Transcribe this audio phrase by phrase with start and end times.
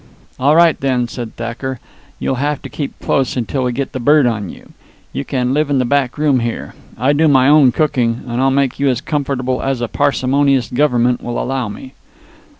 [0.39, 1.79] "All right, then," said Thacker.
[2.17, 4.71] "You'll have to keep close until we get the bird on you.
[5.13, 6.73] You can live in the back room here.
[6.97, 11.21] I do my own cooking, and I'll make you as comfortable as a parsimonious Government
[11.23, 11.93] will allow me."